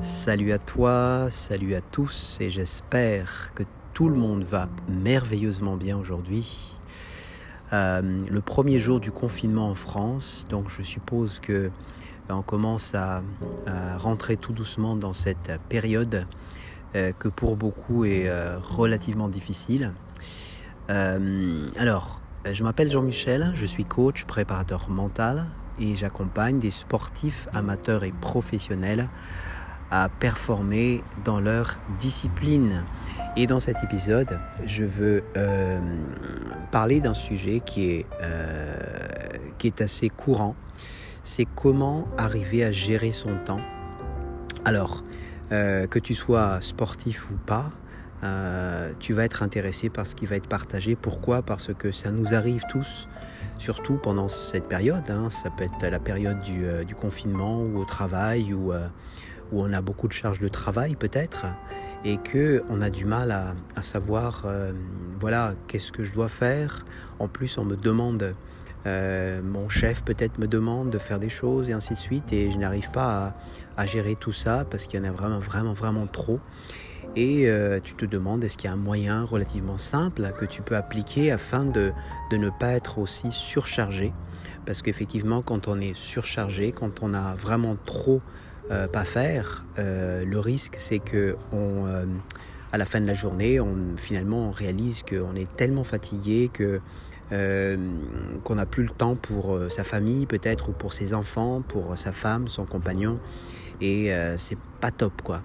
[0.00, 5.98] Salut à toi, salut à tous et j'espère que tout le monde va merveilleusement bien
[5.98, 6.74] aujourd'hui.
[7.74, 11.70] Euh, le premier jour du confinement en France, donc je suppose que euh,
[12.30, 13.22] on commence à,
[13.98, 16.26] rentrer tout doucement dans cette période
[16.94, 19.92] euh, que pour beaucoup est relativement difficile.
[20.88, 25.44] alors, je m'appelle Jean-Michel, je suis coach, préparateur mental
[25.78, 29.10] et j'accompagne des sportifs amateurs et professionnels
[29.90, 32.84] à performer dans leur discipline.
[33.36, 35.78] Et dans cet épisode, je veux euh,
[36.70, 38.76] parler d'un sujet qui est, euh,
[39.58, 40.56] qui est assez courant.
[41.22, 43.60] C'est comment arriver à gérer son temps.
[44.64, 45.04] Alors,
[45.52, 47.70] euh, que tu sois sportif ou pas,
[48.98, 50.94] tu vas être intéressé par ce qui va être partagé.
[50.94, 51.40] Pourquoi?
[51.40, 53.08] Parce que ça nous arrive tous,
[53.56, 55.10] surtout pendant cette période.
[55.10, 55.30] Hein.
[55.30, 58.74] Ça peut être la période du, du confinement ou au travail ou
[59.52, 61.46] où on a beaucoup de charges de travail peut-être
[62.04, 64.72] et que on a du mal à, savoir euh,
[65.18, 66.84] voilà qu'est-ce que je dois faire.
[67.18, 68.34] En plus on me demande
[68.86, 72.50] euh, mon chef peut-être me demande de faire des choses et ainsi de suite et
[72.50, 73.34] je n'arrive pas
[73.76, 76.40] à, gérer tout ça parce qu'il y en a vraiment vraiment vraiment trop.
[77.16, 80.62] Et euh, tu te demandes est-ce qu'il y a un moyen relativement simple que tu
[80.62, 81.92] peux appliquer afin de,
[82.30, 84.12] de ne pas être aussi surchargé?
[84.64, 88.22] Parce qu'effectivement quand on est surchargé quand on a vraiment trop
[88.70, 92.04] euh, pas faire, euh, le risque c'est que euh,
[92.70, 96.80] à la fin de la journée, on, finalement on réalise qu'on est tellement fatigué que
[98.42, 102.10] qu'on n'a plus le temps pour sa famille peut-être ou pour ses enfants, pour sa
[102.10, 103.20] femme, son compagnon
[103.80, 105.40] et c'est pas top quoi.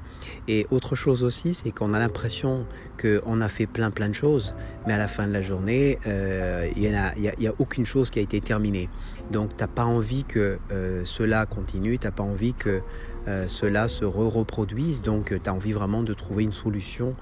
[0.47, 2.65] Et autre chose aussi, c'est qu'on a l'impression
[2.99, 4.55] qu'on a fait plein plein de choses,
[4.87, 8.23] mais à la fin de la journée, il n'y a, a, aucune chose qui a
[8.23, 8.89] été terminée.
[9.29, 10.57] Donc t'as pas envie que
[11.05, 12.81] cela continue, t'as pas envie que
[13.27, 15.01] euh, cela se reproduise.
[15.01, 17.15] Donc, euh, tu as envie vraiment de trouver une solution.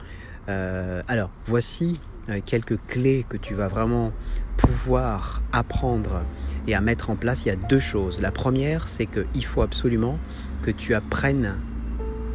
[0.50, 2.00] Euh, alors, voici
[2.46, 4.13] quelques clés que tu vas vraiment
[4.56, 6.22] pouvoir apprendre
[6.68, 7.44] et à mettre en place.
[7.44, 8.22] Il y a deux choses.
[8.22, 10.18] La première, c'est qu'il faut absolument
[10.62, 11.58] que tu apprennes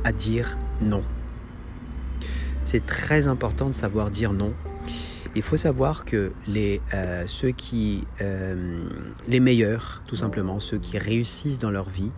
[0.05, 1.03] à dire non.
[2.67, 4.53] C'est très important de savoir dire non.
[5.35, 6.83] Il faut savoir que les,
[7.27, 8.07] ceux qui,
[9.27, 12.13] les meilleurs, tout simplement, ceux qui réussissent dans leur vie,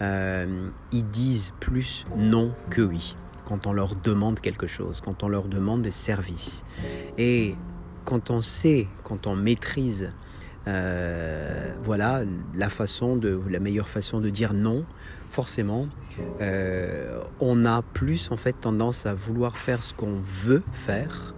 [0.00, 5.28] euh, ils disent plus non que oui quand on leur demande quelque chose, quand on
[5.28, 6.64] leur demande des services.
[7.16, 7.54] Et
[8.04, 10.12] quand on sait, quand on maîtrise,
[10.66, 14.84] euh, voilà la façon de, la meilleure façon de dire non,
[15.30, 15.86] forcément,
[16.42, 21.34] euh, on a plus en fait tendance à vouloir faire ce qu'on veut faire,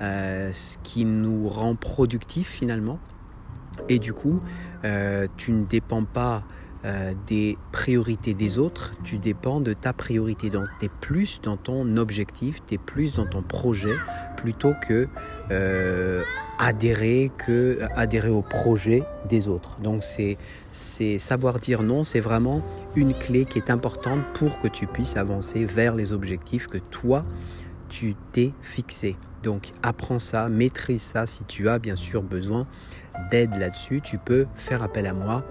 [0.00, 2.98] ce qui nous rend productif finalement.
[3.90, 4.40] Et du coup,
[5.36, 6.42] tu ne dépends pas
[6.84, 10.48] euh, des priorités des autres, tu dépends de ta priorité.
[10.48, 13.94] Donc tu es plus dans ton objectif, tu es plus dans ton projet
[14.36, 15.06] plutôt que
[15.50, 16.22] euh,
[16.58, 19.78] adhérer, que adhérer au projet des autres.
[19.80, 22.62] Donc c'est savoir dire non, c'est vraiment
[22.96, 27.24] une clé qui est importante pour que tu puisses avancer vers les objectifs que toi
[27.90, 29.16] tu t'es fixé.
[29.42, 31.26] Donc apprends ça, maîtrise ça.
[31.26, 32.66] Si tu as bien sûr besoin
[33.30, 35.44] d'aide là-dessus, tu peux faire appel à moi.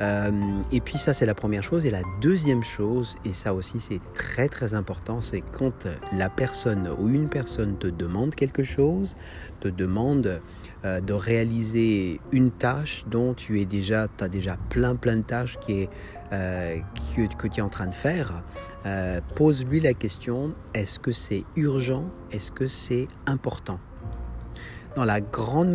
[0.00, 1.84] Euh, et puis ça c'est la première chose.
[1.84, 6.88] Et la deuxième chose, et ça aussi c'est très très important, c'est quand la personne
[6.98, 9.16] ou une personne te demande quelque chose,
[9.60, 10.40] te demande
[10.84, 15.58] euh, de réaliser une tâche dont tu es déjà, as déjà plein plein de tâches
[15.60, 15.90] qui est,
[16.32, 16.78] euh,
[17.38, 18.42] que, tu es en train de faire,
[19.34, 22.04] pose-lui la question, est-ce que c'est urgent?
[22.30, 23.78] Est-ce que c'est important?
[24.96, 25.70] Dans la grande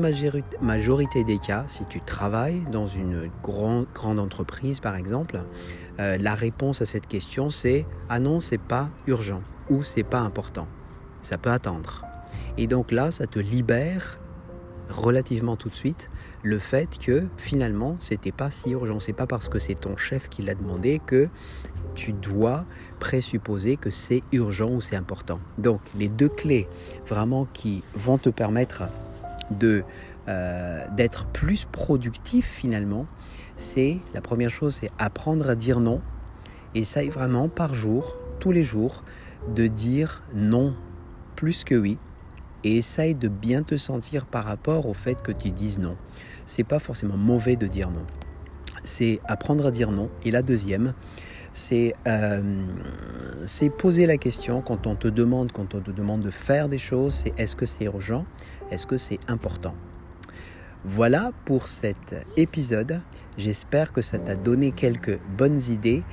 [0.62, 5.42] majorité des cas, si tu travailles dans une grande, grande entreprise par exemple,
[6.00, 10.20] euh, la réponse à cette question c'est ah non, c'est pas urgent ou c'est pas
[10.20, 10.68] important.
[11.22, 12.06] Ça peut attendre.
[12.58, 14.20] Et donc là, ça te libère
[14.90, 16.12] relativement tout de suite
[16.44, 19.00] le fait que finalement c'était pas si urgent.
[19.00, 21.28] C'est pas parce que c'est ton chef qui l'a demandé que
[21.96, 22.66] tu dois
[23.00, 25.40] présupposer que c'est urgent ou c'est important.
[25.58, 26.68] Donc les deux clés
[27.08, 28.84] vraiment qui vont te permettre
[29.52, 29.84] de
[30.28, 33.06] euh, d'être plus productif finalement,
[33.56, 36.02] c'est la première chose, c'est apprendre à dire non.
[36.74, 39.04] Essaye vraiment par jour, tous les jours,
[39.54, 40.76] de dire non
[41.36, 41.98] plus que oui.
[42.64, 45.96] Et essaye de bien te sentir par rapport au fait que tu dises non.
[46.46, 48.06] C'est pas forcément mauvais de dire non.
[48.84, 50.10] C'est apprendre à dire non.
[50.24, 50.94] Et la deuxième,
[51.54, 52.66] c'est euh,
[53.78, 57.14] poser la question quand on te demande, quand on te demande de faire des choses,
[57.14, 58.26] c'est est-ce que c'est urgent?
[58.72, 59.76] Est-ce que c'est important?
[60.84, 63.02] Voilà pour cet épisode.
[63.38, 66.04] J'espère que ça t'a donné quelques bonnes idées.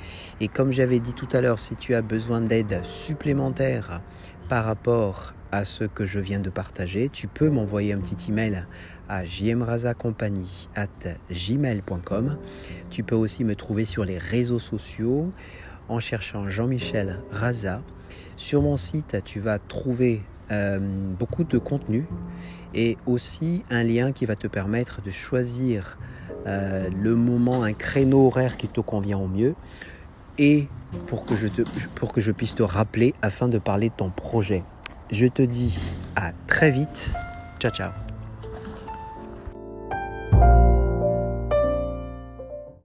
[0.40, 4.00] Et comme j'avais dit tout à l'heure, si tu as besoin d'aide supplémentaire
[4.48, 8.66] par rapport à ce que je viens de partager, tu peux m'envoyer un petit email
[9.08, 9.98] à gmail.com.
[12.88, 15.32] Tu peux aussi me trouver sur les réseaux sociaux
[15.88, 17.82] en cherchant Jean-Michel Raza.
[18.36, 20.78] Sur mon site, tu vas trouver euh,
[21.18, 22.06] beaucoup de contenu
[22.74, 25.98] et aussi un lien qui va te permettre de choisir
[26.46, 29.54] euh, le moment, un créneau horaire qui te convient au mieux
[30.38, 30.68] et
[31.06, 31.46] pour que, je
[31.94, 34.64] pour que je puisse te rappeler afin de parler de ton projet.
[35.10, 37.12] Je te dis à très vite.
[37.60, 38.01] Ciao ciao